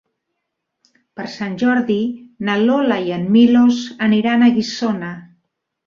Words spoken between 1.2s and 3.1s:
Sant Jordi na Lola